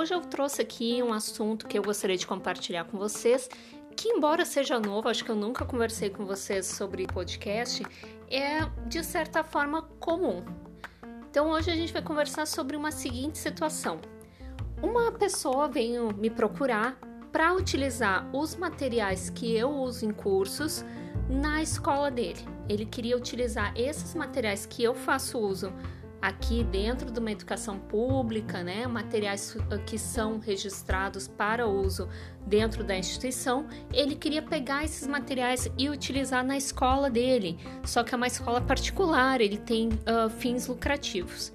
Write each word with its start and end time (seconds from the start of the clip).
hoje 0.00 0.14
eu 0.14 0.22
trouxe 0.22 0.62
aqui 0.62 1.02
um 1.02 1.12
assunto 1.12 1.66
que 1.66 1.78
eu 1.78 1.82
gostaria 1.82 2.16
de 2.16 2.26
compartilhar 2.26 2.84
com 2.84 2.96
vocês, 2.96 3.50
que 3.94 4.08
embora 4.08 4.46
seja 4.46 4.80
novo, 4.80 5.10
acho 5.10 5.22
que 5.22 5.30
eu 5.30 5.36
nunca 5.36 5.62
conversei 5.66 6.08
com 6.08 6.24
vocês 6.24 6.64
sobre 6.64 7.06
podcast, 7.06 7.84
é 8.30 8.64
de 8.86 9.04
certa 9.04 9.44
forma 9.44 9.82
comum. 10.00 10.42
Então 11.30 11.50
hoje 11.50 11.70
a 11.70 11.76
gente 11.76 11.92
vai 11.92 12.00
conversar 12.00 12.46
sobre 12.46 12.78
uma 12.78 12.90
seguinte 12.90 13.36
situação. 13.36 14.00
Uma 14.82 15.12
pessoa 15.12 15.68
veio 15.68 16.14
me 16.16 16.30
procurar 16.30 16.98
para 17.30 17.52
utilizar 17.52 18.26
os 18.34 18.56
materiais 18.56 19.28
que 19.28 19.54
eu 19.54 19.68
uso 19.68 20.06
em 20.06 20.12
cursos 20.12 20.82
na 21.28 21.62
escola 21.62 22.10
dele. 22.10 22.40
Ele 22.70 22.86
queria 22.86 23.18
utilizar 23.18 23.74
esses 23.76 24.14
materiais 24.14 24.64
que 24.64 24.82
eu 24.82 24.94
faço 24.94 25.38
uso 25.38 25.70
aqui 26.20 26.62
dentro 26.62 27.10
de 27.10 27.18
uma 27.18 27.32
educação 27.32 27.78
pública, 27.78 28.62
né, 28.62 28.86
materiais 28.86 29.56
ah, 29.70 29.78
que 29.78 29.98
são 29.98 30.38
registrados 30.38 31.26
para 31.26 31.66
uso 31.66 32.08
dentro 32.46 32.84
da 32.84 32.96
instituição, 32.96 33.66
ele 33.92 34.14
queria 34.14 34.42
pegar 34.42 34.84
esses 34.84 35.06
materiais 35.06 35.70
e 35.78 35.88
utilizar 35.88 36.44
na 36.44 36.56
escola 36.56 37.08
dele. 37.08 37.58
Só 37.84 38.02
que 38.02 38.14
é 38.14 38.16
uma 38.16 38.26
escola 38.26 38.60
particular, 38.60 39.40
ele 39.40 39.58
tem 39.58 39.88
uh, 39.88 40.28
fins 40.28 40.66
lucrativos. 40.66 41.52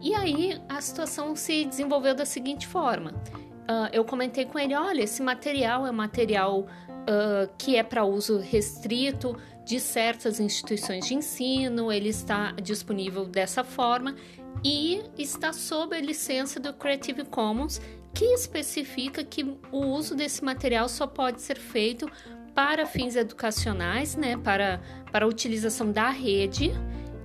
E 0.00 0.14
aí 0.14 0.60
a 0.68 0.80
situação 0.80 1.34
se 1.34 1.64
desenvolveu 1.64 2.14
da 2.14 2.24
seguinte 2.24 2.66
forma: 2.66 3.10
uh, 3.10 3.88
eu 3.92 4.04
comentei 4.04 4.44
com 4.44 4.58
ele, 4.58 4.74
olha, 4.74 5.02
esse 5.02 5.22
material 5.22 5.86
é 5.86 5.92
material 5.92 6.60
uh, 6.60 7.48
que 7.58 7.76
é 7.76 7.82
para 7.82 8.04
uso 8.04 8.38
restrito 8.38 9.36
de 9.68 9.78
certas 9.78 10.40
instituições 10.40 11.06
de 11.06 11.14
ensino, 11.14 11.92
ele 11.92 12.08
está 12.08 12.52
disponível 12.52 13.26
dessa 13.26 13.62
forma 13.62 14.16
e 14.64 15.02
está 15.18 15.52
sob 15.52 15.94
a 15.94 16.00
licença 16.00 16.58
do 16.58 16.72
Creative 16.72 17.22
Commons, 17.26 17.78
que 18.14 18.24
especifica 18.24 19.22
que 19.22 19.44
o 19.70 19.78
uso 19.78 20.14
desse 20.14 20.42
material 20.42 20.88
só 20.88 21.06
pode 21.06 21.42
ser 21.42 21.58
feito 21.58 22.10
para 22.54 22.86
fins 22.86 23.14
educacionais, 23.14 24.16
né, 24.16 24.38
para, 24.38 24.80
para 25.12 25.26
a 25.26 25.28
utilização 25.28 25.92
da 25.92 26.08
rede, 26.08 26.72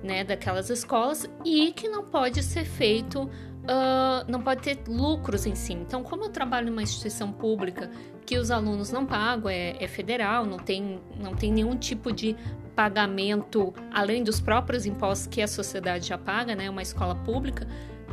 né, 0.02 0.22
daquelas 0.22 0.68
escolas 0.68 1.26
e 1.46 1.72
que 1.72 1.88
não 1.88 2.04
pode 2.04 2.42
ser 2.42 2.66
feito 2.66 3.26
uh, 3.64 4.30
não 4.30 4.40
pode 4.42 4.62
ter 4.62 4.78
lucros 4.86 5.46
em 5.46 5.54
si. 5.54 5.72
Então, 5.72 6.02
como 6.02 6.24
eu 6.24 6.28
trabalho 6.28 6.70
numa 6.70 6.82
instituição 6.82 7.32
pública 7.32 7.90
que 8.24 8.38
os 8.38 8.50
alunos 8.50 8.90
não 8.90 9.04
pagam, 9.04 9.50
é, 9.50 9.76
é 9.82 9.88
federal, 9.88 10.46
não 10.46 10.58
tem, 10.58 11.00
não 11.20 11.34
tem 11.34 11.52
nenhum 11.52 11.76
tipo 11.76 12.12
de 12.12 12.36
pagamento 12.74 13.72
além 13.92 14.22
dos 14.24 14.40
próprios 14.40 14.86
impostos 14.86 15.26
que 15.26 15.40
a 15.40 15.48
sociedade 15.48 16.08
já 16.08 16.18
paga, 16.18 16.54
né? 16.54 16.68
Uma 16.68 16.82
escola 16.82 17.14
pública, 17.14 17.66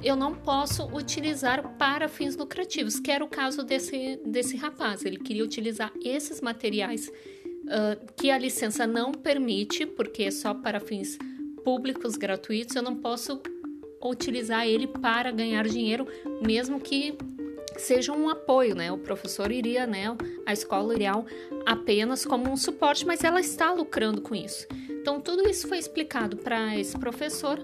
eu 0.03 0.16
não 0.16 0.33
posso 0.33 0.85
utilizar 0.95 1.67
para 1.77 2.08
fins 2.08 2.36
lucrativos, 2.36 2.99
que 2.99 3.11
era 3.11 3.23
o 3.23 3.27
caso 3.27 3.63
desse, 3.63 4.19
desse 4.25 4.58
rapaz. 4.58 5.05
Ele 5.05 5.17
queria 5.17 5.43
utilizar 5.43 5.91
esses 6.03 6.41
materiais 6.41 7.08
uh, 7.08 8.13
que 8.15 8.31
a 8.31 8.38
licença 8.38 8.88
não 8.88 9.11
permite, 9.11 9.86
porque 9.86 10.23
é 10.23 10.31
só 10.31 10.53
para 10.53 10.80
fins 10.80 11.17
públicos 11.63 12.15
gratuitos, 12.15 12.75
eu 12.75 12.81
não 12.81 12.95
posso 12.95 13.39
utilizar 14.09 14.67
ele 14.67 14.88
para 14.88 15.31
ganhar 15.31 15.67
dinheiro, 15.67 16.07
mesmo 16.41 16.80
que 16.80 17.17
seja 17.77 18.11
um 18.11 18.30
apoio, 18.30 18.75
né? 18.75 18.91
O 18.91 18.97
professor 18.97 19.52
iria, 19.52 19.85
né? 19.88 20.16
A 20.45 20.53
escola 20.53 20.93
iria 20.93 21.13
apenas 21.66 22.25
como 22.25 22.49
um 22.49 22.58
suporte, 22.58 23.05
mas 23.05 23.23
ela 23.23 23.39
está 23.39 23.71
lucrando 23.71 24.21
com 24.21 24.35
isso. 24.35 24.67
Então 24.89 25.19
tudo 25.19 25.47
isso 25.47 25.67
foi 25.67 25.77
explicado 25.77 26.38
para 26.38 26.77
esse 26.77 26.97
professor, 26.97 27.59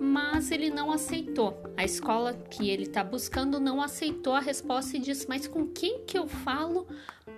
mas 0.00 0.50
ele 0.50 0.70
não 0.70 0.90
aceitou. 0.90 1.62
A 1.76 1.84
escola 1.84 2.32
que 2.32 2.70
ele 2.70 2.84
está 2.84 3.04
buscando 3.04 3.60
não 3.60 3.82
aceitou 3.82 4.32
a 4.32 4.40
resposta 4.40 4.96
e 4.96 5.00
disse: 5.00 5.28
Mas 5.28 5.46
com 5.46 5.66
quem 5.66 6.00
que 6.06 6.18
eu 6.18 6.26
falo 6.26 6.88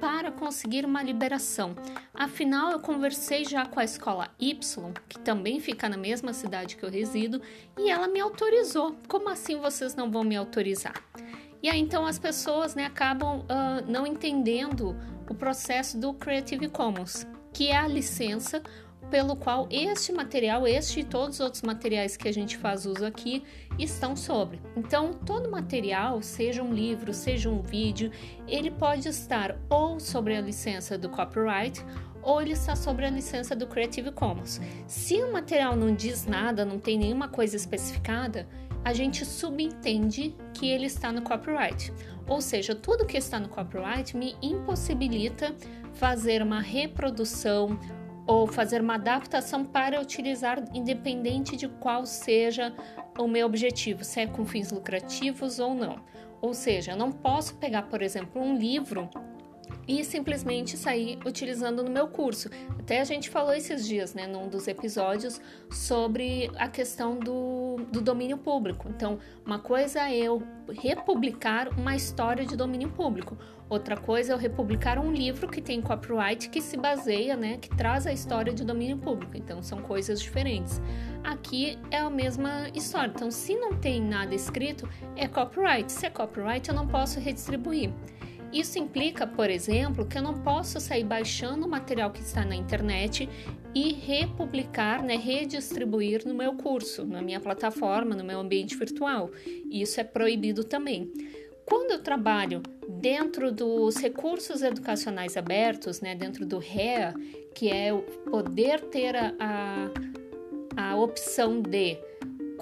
para 0.01 0.31
conseguir 0.31 0.85
uma 0.85 1.03
liberação? 1.03 1.75
Afinal, 2.15 2.71
eu 2.71 2.79
conversei 2.79 3.45
já 3.45 3.67
com 3.67 3.81
a 3.81 3.85
escola 3.85 4.29
Y, 4.39 4.93
que 5.09 5.19
também 5.19 5.59
fica 5.59 5.89
na 5.89 5.97
mesma 5.97 6.33
cidade 6.33 6.77
que 6.77 6.85
eu 6.85 6.91
resido, 6.91 7.43
e 7.77 7.91
ela 7.91 8.07
me 8.07 8.21
autorizou. 8.21 8.97
Como 9.09 9.29
assim 9.29 9.59
vocês 9.59 9.97
não 9.97 10.09
vão 10.09 10.23
me 10.23 10.37
autorizar? 10.37 10.95
E 11.61 11.69
aí 11.69 11.81
então 11.81 12.07
as 12.07 12.19
pessoas 12.19 12.77
né, 12.77 12.87
acabam 12.87 13.41
uh, 13.41 13.91
não 13.91 14.07
entendendo 14.07 14.97
o 15.29 15.35
processo 15.35 15.99
do 15.99 16.15
Creative 16.15 16.69
Commons, 16.69 17.27
que 17.53 17.69
é 17.69 17.77
a 17.77 17.89
licença 17.89 18.63
pelo 19.13 19.37
qual 19.37 19.69
este 19.71 20.11
material, 20.11 20.67
este 20.67 21.01
e 21.01 21.05
todos 21.05 21.35
os 21.35 21.41
outros 21.41 21.61
materiais 21.61 22.17
que 22.17 22.27
a 22.27 22.33
gente 22.33 22.57
faz 22.57 22.87
uso 22.87 23.05
aqui 23.05 23.45
estão 23.79 24.17
sobre. 24.17 24.59
Então, 24.75 25.13
todo 25.13 25.51
material, 25.51 26.23
seja 26.23 26.63
um 26.63 26.73
livro, 26.73 27.13
seja 27.13 27.51
um 27.51 27.61
vídeo, 27.61 28.11
ele 28.49 28.71
pode 28.71 29.07
estar 29.07 29.55
ou 29.69 30.01
sobre 30.01 30.35
a 30.35 30.41
licença 30.41 30.97
do 30.97 31.11
copyright 31.11 31.85
ou 32.23 32.41
ele 32.41 32.53
está 32.53 32.75
sobre 32.75 33.05
a 33.05 33.11
licença 33.11 33.55
do 33.55 33.67
Creative 33.67 34.13
Commons. 34.13 34.59
Se 34.87 35.23
o 35.23 35.31
material 35.31 35.77
não 35.77 35.95
diz 35.95 36.25
nada, 36.25 36.65
não 36.65 36.79
tem 36.79 36.97
nenhuma 36.97 37.29
coisa 37.29 37.55
especificada, 37.55 38.49
a 38.83 38.95
gente 38.95 39.27
subentende 39.27 40.35
que 40.55 40.71
ele 40.71 40.87
está 40.87 41.13
no 41.13 41.21
copyright. 41.21 41.93
Ou 42.27 42.41
seja, 42.41 42.75
tudo 42.75 43.05
que 43.05 43.19
está 43.19 43.39
no 43.39 43.51
copyright 43.51 44.17
me 44.17 44.35
impossibilita 44.41 45.55
fazer 45.93 46.41
uma 46.41 46.63
reprodução 46.63 47.79
ou 48.27 48.47
fazer 48.47 48.81
uma 48.81 48.95
adaptação 48.95 49.65
para 49.65 50.01
utilizar 50.01 50.63
independente 50.73 51.57
de 51.57 51.69
qual 51.69 52.07
seja 52.07 52.75
o 53.19 53.27
meu 53.27 53.47
objetivo, 53.47 54.05
se 54.05 54.21
é 54.21 54.27
com 54.27 54.45
fins 54.45 54.71
lucrativos 54.71 55.59
ou 55.59 55.75
não. 55.75 55.97
Ou 56.41 56.55
seja, 56.55 56.93
eu 56.93 56.97
não 56.97 57.13
posso 57.13 57.57
pegar, 57.57 57.83
por 57.83 58.03
exemplo, 58.03 58.43
um 58.43 58.57
livro 58.57 59.09
e 60.01 60.05
simplesmente 60.05 60.77
sair 60.77 61.19
utilizando 61.27 61.83
no 61.83 61.91
meu 61.91 62.09
curso. 62.09 62.49
Até 62.79 63.01
a 63.01 63.05
gente 63.05 63.29
falou 63.29 63.53
esses 63.53 63.87
dias, 63.87 64.15
né, 64.15 64.27
num 64.27 64.49
dos 64.49 64.67
episódios, 64.67 65.41
sobre 65.71 66.51
a 66.57 66.67
questão 66.67 67.19
do, 67.19 67.77
do 67.93 68.01
domínio 68.01 68.39
público. 68.39 68.89
Então, 68.89 69.19
uma 69.45 69.59
coisa 69.59 70.09
é 70.09 70.17
eu 70.17 70.43
republicar 70.81 71.69
uma 71.79 71.95
história 71.95 72.47
de 72.47 72.57
domínio 72.57 72.89
público, 72.89 73.37
outra 73.69 73.97
coisa 73.97 74.33
é 74.33 74.35
eu 74.35 74.39
republicar 74.39 74.99
um 74.99 75.13
livro 75.13 75.49
que 75.49 75.61
tem 75.61 75.83
copyright 75.83 76.49
que 76.49 76.63
se 76.63 76.77
baseia, 76.77 77.37
né, 77.37 77.59
que 77.59 77.69
traz 77.77 78.07
a 78.07 78.13
história 78.13 78.53
de 78.53 78.65
domínio 78.65 78.97
público. 78.97 79.37
Então, 79.37 79.63
são 79.63 79.83
coisas 79.83 80.21
diferentes. 80.21 80.81
Aqui 81.23 81.79
é 81.91 81.99
a 81.99 82.11
mesma 82.11 82.69
história. 82.75 83.13
Então, 83.15 83.31
se 83.31 83.55
não 83.57 83.77
tem 83.77 84.01
nada 84.01 84.35
escrito, 84.35 84.89
é 85.17 85.29
copyright. 85.29 85.93
Se 85.93 86.07
é 86.07 86.11
copyright, 86.11 86.69
eu 86.69 86.75
não 86.75 86.89
posso 86.89 87.21
redistribuir. 87.21 87.91
Isso 88.53 88.79
implica, 88.79 89.27
por 89.27 89.49
exemplo, 89.49 90.05
que 90.07 90.19
eu 90.19 90.23
não 90.23 90.35
posso 90.35 90.79
sair 90.79 91.05
baixando 91.05 91.67
o 91.67 91.71
material 91.71 92.11
que 92.11 92.21
está 92.21 92.45
na 92.45 92.55
internet 92.55 93.29
e 93.75 93.95
republicar, 93.95 95.03
né, 95.03 95.17
redistribuir 95.17 96.27
no 96.27 96.35
meu 96.35 96.55
curso, 96.55 97.07
na 97.07 97.23
minha 97.23 97.41
plataforma, 97.41 98.15
no 98.15 98.23
meu 98.23 98.41
ambiente 98.41 98.77
virtual. 98.77 99.31
Isso 99.71 99.99
é 99.99 100.05
proibido 100.05 100.65
também. 100.65 101.11
Quando 101.65 101.93
eu 101.93 102.03
trabalho 102.03 102.63
dentro 102.87 103.51
dos 103.51 103.97
recursos 103.97 104.63
educacionais 104.63 105.37
abertos, 105.37 106.03
né, 106.03 106.15
dentro 106.15 106.45
do 106.45 106.59
REA, 106.59 107.15
que 107.55 107.71
é 107.71 107.93
poder 108.31 108.81
ter 108.83 109.17
a, 109.17 109.35
a, 110.77 110.91
a 110.91 110.97
opção 110.97 111.63
de 111.63 111.97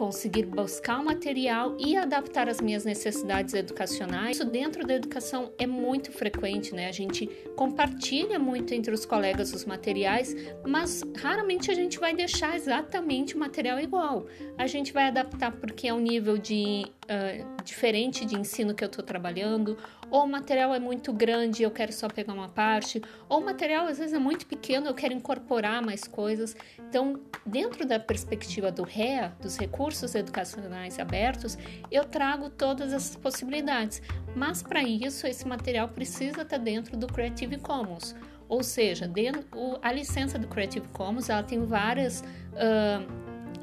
conseguir 0.00 0.46
buscar 0.46 0.98
o 0.98 1.04
material 1.04 1.76
e 1.78 1.94
adaptar 1.94 2.48
as 2.48 2.58
minhas 2.58 2.86
necessidades 2.86 3.52
educacionais. 3.52 4.38
Isso 4.38 4.46
dentro 4.46 4.86
da 4.86 4.94
educação 4.94 5.52
é 5.58 5.66
muito 5.66 6.10
frequente, 6.10 6.74
né? 6.74 6.88
A 6.88 6.92
gente 6.92 7.26
compartilha 7.54 8.38
muito 8.38 8.72
entre 8.72 8.94
os 8.94 9.04
colegas 9.04 9.52
os 9.52 9.66
materiais, 9.66 10.34
mas 10.66 11.02
raramente 11.18 11.70
a 11.70 11.74
gente 11.74 11.98
vai 11.98 12.14
deixar 12.14 12.56
exatamente 12.56 13.36
o 13.36 13.38
material 13.38 13.78
igual. 13.78 14.26
A 14.56 14.66
gente 14.66 14.90
vai 14.90 15.08
adaptar 15.08 15.52
porque 15.52 15.88
é 15.88 15.92
um 15.92 16.00
nível 16.00 16.38
de 16.38 16.86
uh, 17.10 17.62
diferente 17.64 18.24
de 18.24 18.38
ensino 18.38 18.74
que 18.74 18.84
eu 18.84 18.86
estou 18.86 19.04
trabalhando, 19.04 19.76
ou 20.10 20.24
o 20.24 20.28
material 20.28 20.72
é 20.74 20.78
muito 20.78 21.12
grande, 21.12 21.62
eu 21.62 21.70
quero 21.70 21.92
só 21.92 22.08
pegar 22.08 22.32
uma 22.32 22.48
parte, 22.48 23.02
ou 23.28 23.40
o 23.40 23.44
material 23.44 23.86
às 23.86 23.98
vezes 23.98 24.14
é 24.14 24.18
muito 24.18 24.46
pequeno, 24.46 24.86
eu 24.86 24.94
quero 24.94 25.12
incorporar 25.12 25.84
mais 25.84 26.04
coisas. 26.04 26.56
Então, 26.78 27.20
dentro 27.44 27.86
da 27.86 27.98
perspectiva 27.98 28.70
do 28.70 28.82
REA, 28.82 29.32
dos 29.40 29.56
recursos 29.56 30.14
educacionais 30.14 30.98
abertos, 30.98 31.58
eu 31.90 32.04
trago 32.04 32.48
todas 32.50 32.92
essas 32.92 33.16
possibilidades. 33.16 34.00
Mas 34.34 34.62
para 34.62 34.82
isso, 34.82 35.26
esse 35.26 35.46
material 35.46 35.88
precisa 35.88 36.42
estar 36.42 36.58
dentro 36.58 36.96
do 36.96 37.06
Creative 37.06 37.58
Commons. 37.58 38.14
Ou 38.50 38.64
seja, 38.64 39.06
dentro, 39.06 39.78
a 39.80 39.92
licença 39.92 40.36
do 40.36 40.48
Creative 40.48 40.88
Commons 40.88 41.30
ela 41.30 41.44
tem 41.44 41.64
várias, 41.64 42.20
uh, 42.20 43.06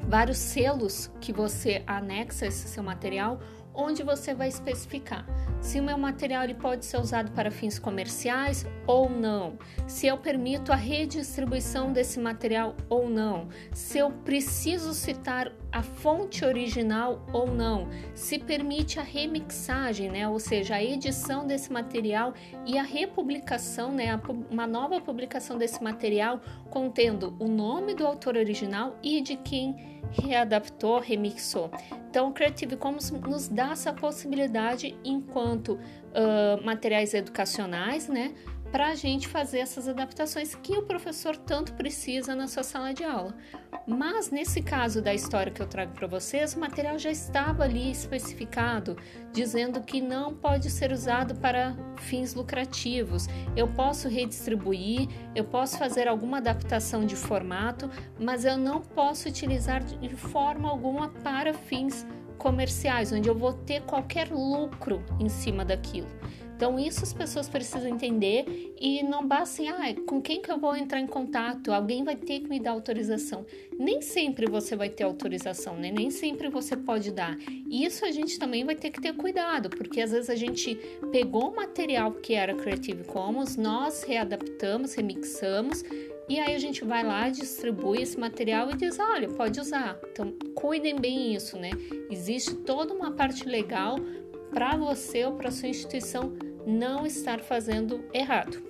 vários 0.08 0.38
selos 0.38 1.10
que 1.20 1.34
você 1.34 1.82
anexa 1.86 2.46
esse 2.46 2.66
seu 2.66 2.82
material 2.82 3.38
onde 3.74 4.02
você 4.02 4.34
vai 4.34 4.48
especificar 4.48 5.26
se 5.60 5.80
o 5.80 5.82
meu 5.82 5.98
material 5.98 6.44
ele 6.44 6.54
pode 6.54 6.84
ser 6.84 6.98
usado 6.98 7.32
para 7.32 7.50
fins 7.50 7.78
comerciais 7.78 8.64
ou 8.86 9.10
não, 9.10 9.58
se 9.86 10.06
eu 10.06 10.16
permito 10.16 10.72
a 10.72 10.76
redistribuição 10.76 11.92
desse 11.92 12.18
material 12.20 12.76
ou 12.88 13.08
não, 13.08 13.48
se 13.72 13.98
eu 13.98 14.10
preciso 14.10 14.94
citar 14.94 15.52
a 15.70 15.82
fonte 15.82 16.44
original 16.44 17.26
ou 17.32 17.52
não, 17.52 17.88
se 18.14 18.38
permite 18.38 18.98
a 18.98 19.02
remixagem, 19.02 20.10
né, 20.10 20.28
ou 20.28 20.38
seja, 20.38 20.76
a 20.76 20.82
edição 20.82 21.46
desse 21.46 21.72
material 21.72 22.32
e 22.64 22.78
a 22.78 22.82
republicação, 22.82 23.92
né, 23.92 24.18
uma 24.50 24.66
nova 24.66 25.00
publicação 25.00 25.58
desse 25.58 25.82
material 25.82 26.40
contendo 26.70 27.36
o 27.38 27.48
nome 27.48 27.94
do 27.94 28.06
autor 28.06 28.36
original 28.36 28.96
e 29.02 29.20
de 29.20 29.36
quem 29.36 29.98
readaptou, 30.10 31.00
remixou. 31.00 31.70
Então, 32.08 32.28
o 32.28 32.32
Creative 32.32 32.76
Commons 32.76 33.10
nos 33.10 33.48
dá 33.48 33.67
essa 33.72 33.92
possibilidade 33.92 34.96
enquanto 35.04 35.72
uh, 35.72 36.64
materiais 36.64 37.14
educacionais, 37.14 38.08
né? 38.08 38.34
Para 38.70 38.88
a 38.88 38.94
gente 38.94 39.26
fazer 39.26 39.60
essas 39.60 39.88
adaptações 39.88 40.54
que 40.54 40.76
o 40.76 40.82
professor 40.82 41.34
tanto 41.34 41.72
precisa 41.72 42.34
na 42.34 42.46
sua 42.46 42.62
sala 42.62 42.92
de 42.92 43.02
aula. 43.02 43.34
Mas 43.86 44.30
nesse 44.30 44.60
caso 44.60 45.00
da 45.00 45.14
história 45.14 45.50
que 45.50 45.62
eu 45.62 45.66
trago 45.66 45.94
para 45.94 46.06
vocês, 46.06 46.52
o 46.52 46.60
material 46.60 46.98
já 46.98 47.10
estava 47.10 47.64
ali 47.64 47.90
especificado, 47.90 48.98
dizendo 49.32 49.80
que 49.80 50.02
não 50.02 50.34
pode 50.34 50.68
ser 50.68 50.92
usado 50.92 51.34
para 51.36 51.74
fins 51.96 52.34
lucrativos. 52.34 53.26
Eu 53.56 53.68
posso 53.68 54.06
redistribuir, 54.06 55.08
eu 55.34 55.44
posso 55.44 55.78
fazer 55.78 56.06
alguma 56.06 56.36
adaptação 56.36 57.06
de 57.06 57.16
formato, 57.16 57.90
mas 58.20 58.44
eu 58.44 58.58
não 58.58 58.82
posso 58.82 59.28
utilizar 59.30 59.82
de 59.82 60.14
forma 60.14 60.68
alguma 60.68 61.08
para 61.08 61.54
fins 61.54 62.06
comerciais, 62.38 63.12
onde 63.12 63.28
eu 63.28 63.34
vou 63.34 63.52
ter 63.52 63.82
qualquer 63.82 64.30
lucro 64.30 65.04
em 65.20 65.28
cima 65.28 65.64
daquilo. 65.64 66.08
Então, 66.58 66.76
isso 66.76 67.04
as 67.04 67.12
pessoas 67.12 67.48
precisam 67.48 67.88
entender 67.88 68.74
e 68.80 69.00
não 69.04 69.24
basta 69.24 69.62
assim, 69.62 69.68
ah, 69.68 69.94
com 70.04 70.20
quem 70.20 70.42
que 70.42 70.50
eu 70.50 70.58
vou 70.58 70.74
entrar 70.74 70.98
em 70.98 71.06
contato? 71.06 71.72
Alguém 71.72 72.02
vai 72.02 72.16
ter 72.16 72.40
que 72.40 72.48
me 72.48 72.58
dar 72.58 72.72
autorização. 72.72 73.46
Nem 73.78 74.02
sempre 74.02 74.50
você 74.50 74.74
vai 74.74 74.88
ter 74.88 75.04
autorização, 75.04 75.76
né? 75.76 75.92
Nem 75.96 76.10
sempre 76.10 76.48
você 76.48 76.76
pode 76.76 77.12
dar. 77.12 77.38
E 77.48 77.84
isso 77.84 78.04
a 78.04 78.10
gente 78.10 78.40
também 78.40 78.64
vai 78.64 78.74
ter 78.74 78.90
que 78.90 79.00
ter 79.00 79.14
cuidado, 79.14 79.70
porque 79.70 80.00
às 80.00 80.10
vezes 80.10 80.28
a 80.28 80.34
gente 80.34 80.74
pegou 81.12 81.52
o 81.52 81.54
material 81.54 82.10
que 82.10 82.34
era 82.34 82.52
Creative 82.52 83.04
Commons, 83.04 83.56
nós 83.56 84.02
readaptamos, 84.02 84.94
remixamos, 84.94 85.84
e 86.28 86.38
aí 86.38 86.54
a 86.54 86.58
gente 86.58 86.84
vai 86.84 87.02
lá, 87.02 87.30
distribui 87.30 88.02
esse 88.02 88.18
material 88.18 88.70
e 88.70 88.76
diz, 88.76 88.98
olha, 88.98 89.28
pode 89.28 89.58
usar. 89.58 89.98
Então, 90.12 90.32
cuidem 90.54 90.96
bem 90.96 91.34
isso, 91.34 91.58
né? 91.58 91.70
Existe 92.10 92.54
toda 92.54 92.92
uma 92.92 93.12
parte 93.12 93.48
legal 93.48 93.96
para 94.50 94.76
você 94.76 95.24
ou 95.24 95.32
para 95.32 95.50
sua 95.50 95.68
instituição 95.68 96.36
não 96.66 97.06
estar 97.06 97.40
fazendo 97.40 98.04
errado. 98.12 98.62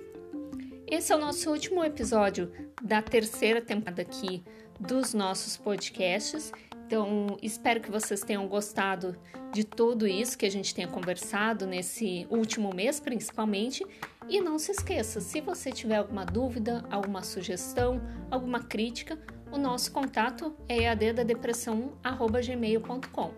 Esse 0.87 1.11
é 1.11 1.15
o 1.15 1.19
nosso 1.19 1.51
último 1.51 1.83
episódio 1.83 2.51
da 2.81 3.01
terceira 3.01 3.61
temporada 3.61 4.01
aqui 4.01 4.41
dos 4.79 5.13
nossos 5.13 5.57
podcasts. 5.57 6.53
Então, 6.85 7.37
espero 7.43 7.81
que 7.81 7.91
vocês 7.91 8.21
tenham 8.21 8.47
gostado 8.47 9.15
de 9.53 9.63
tudo 9.63 10.07
isso 10.07 10.37
que 10.37 10.45
a 10.45 10.51
gente 10.51 10.73
tenha 10.73 10.87
conversado 10.87 11.67
nesse 11.67 12.25
último 12.29 12.73
mês, 12.73 12.99
principalmente. 12.99 13.85
E 14.29 14.39
não 14.39 14.57
se 14.59 14.71
esqueça, 14.71 15.19
se 15.19 15.41
você 15.41 15.71
tiver 15.71 15.97
alguma 15.97 16.23
dúvida, 16.23 16.85
alguma 16.91 17.23
sugestão, 17.23 17.99
alguma 18.29 18.59
crítica, 18.59 19.17
o 19.51 19.57
nosso 19.57 19.91
contato 19.91 20.55
é 20.67 20.83
eaddadepressão.gmail.com. 20.83 23.33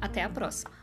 Até 0.00 0.24
a 0.24 0.28
próxima! 0.28 0.81